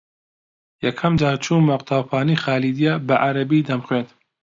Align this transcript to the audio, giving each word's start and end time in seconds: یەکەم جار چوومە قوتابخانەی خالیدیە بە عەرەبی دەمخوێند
یەکەم 0.85 1.13
جار 1.21 1.35
چوومە 1.43 1.75
قوتابخانەی 1.79 2.41
خالیدیە 2.43 2.93
بە 3.07 3.15
عەرەبی 3.23 3.65
دەمخوێند 3.67 4.09